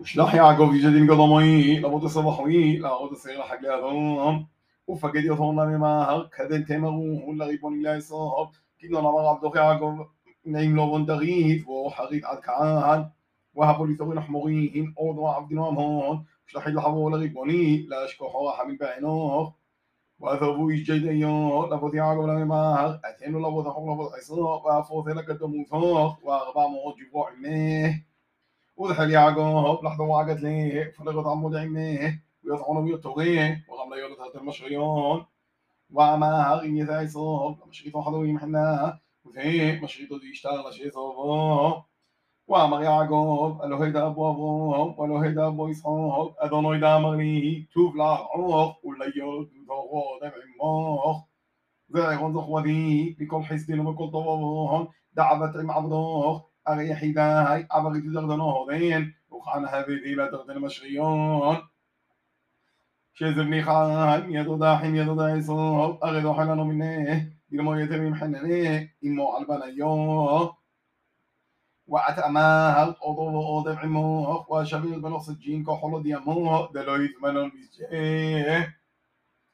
ושלח 0.00 0.34
יעקב 0.34 0.70
איש 0.74 0.84
הדין 0.84 1.06
קדומי, 1.06 1.80
לעבוד 1.80 2.04
הסבחוי, 2.04 2.78
לעבוד 2.78 3.12
השעיר 3.12 3.40
לחגלי 3.40 3.74
אדום, 3.74 4.44
ופקד 4.88 5.24
יתום 5.24 5.60
לממהר, 5.60 6.26
כדל 6.28 6.62
תמרו, 6.62 7.32
לריבון 7.36 7.82
לאסוף, 7.82 8.50
כדנון 8.78 9.06
אמר 9.06 9.28
עבדוך 9.28 9.56
יעקב, 9.56 9.94
נעים 10.44 10.76
לו 10.76 10.86
בונדרית, 10.86 11.64
והוא 11.64 11.90
חרית 11.90 12.24
עד 12.24 12.38
כען, 12.42 13.00
והבו 13.56 13.86
לתורין 13.86 14.20
חמורים, 14.20 14.92
עוד 14.94 15.18
ועבדינו 15.18 15.68
המון, 15.68 16.18
שלחי 16.46 16.70
לחבו 16.70 17.10
לריבוני, 17.10 17.86
להשכוחו 17.88 18.46
רחמים 18.46 18.78
בעינוך, 18.78 19.52
وذربوا 20.20 20.70
الجديون 20.70 21.74
لفظ 21.74 21.94
يعقوب 21.94 22.26
لم 22.26 22.38
يمهر 22.38 23.00
أتينوا 23.04 23.40
لفظ 23.40 23.68
حق 23.68 23.84
لفظ 23.84 24.14
عصاء 24.14 24.66
وأفوث 24.66 25.06
لك 25.06 25.30
الدم 25.30 25.64
فوق 25.64 26.18
وأربع 26.22 26.66
موت 26.66 26.94
جبوع 26.98 27.30
عمه 27.30 28.00
وذحل 28.83 29.15
هوب 29.15 29.85
لحظة 29.85 30.03
وعقد 30.03 30.39
ليه؟ 30.39 30.91
فلغت 30.91 31.27
عمود 31.27 31.55
عميه 31.55 32.23
ويطعون 32.45 32.77
ويطوغيه 32.77 33.65
وغم 33.69 33.93
لا 33.93 33.97
يولد 34.01 34.19
هاتر 34.19 34.43
مشغيون 34.43 35.25
وعما 35.89 36.53
هغي 36.53 36.83
ذا 36.83 37.01
يصوب 37.01 37.57
مشريط 37.67 37.97
حضوي 37.97 38.31
محنا 38.31 38.99
وذي 39.25 39.79
مشريط 39.79 40.13
دي 40.13 40.31
اشتغل 40.31 40.73
شي 40.73 40.89
صوبه 40.89 41.83
وعمر 42.47 42.83
يعقوب 42.83 43.63
ألو 43.63 43.77
هيدا 43.77 44.07
أبو 44.07 44.29
أبوه 44.29 44.99
ولو 44.99 45.17
هيدا 45.17 45.47
أبو 45.47 45.67
يسحوب 45.67 46.35
أدونو 46.39 46.73
يدا 46.73 46.97
مغني 46.97 47.67
توف 47.73 47.95
لعروخ 47.95 48.85
ولا 48.85 49.11
يولد 49.15 49.49
دوغو 49.67 50.19
دبع 50.21 50.33
موخ 50.61 51.23
ذا 51.93 52.11
يغنزخ 52.11 52.49
وذي 52.49 53.15
بكل 53.19 53.43
حسن 53.43 53.79
وبكل 53.79 54.11
طوابوهن 54.11 54.87
دعبت 55.13 55.55
عم 55.57 55.71
عبدوخ 55.71 56.52
أريحيداي 56.67 57.67
ابغي 57.71 57.99
دردن 57.99 58.39
أهورين 58.39 59.13
وخان 59.31 59.65
هبيدي 59.65 60.15
لا 60.15 60.31
دردن 60.31 60.59
مشغيون 60.61 61.57
شزرني 63.13 63.63
خان 63.63 64.31
يدودا 64.33 64.77
حين 64.77 64.95
يدودا 64.95 65.29
يسوب 65.29 66.03
أغيدو 66.03 66.33
حلانو 66.33 66.63
منه 66.63 67.31
دلمو 67.51 67.75
يتمي 67.75 68.15
حنانه 68.15 68.89
إمو 69.05 69.31
عالبنايو 69.31 70.53
وأتأماه 71.87 72.83
الأضوء 72.83 73.35
أوضع 73.35 73.79
عموه 73.79 74.51
وشبيل 74.51 75.01
بنقص 75.01 75.29
الجين 75.29 75.63
كحول 75.63 76.03
دياموه 76.03 76.71
دلو 76.73 76.95
يزمنون 76.95 77.49
بيجيه 77.49 78.75